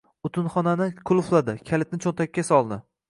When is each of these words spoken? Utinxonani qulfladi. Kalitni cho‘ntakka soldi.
Utinxonani 0.27 0.87
qulfladi. 1.09 1.55
Kalitni 1.71 2.01
cho‘ntakka 2.07 2.47
soldi. 2.53 2.81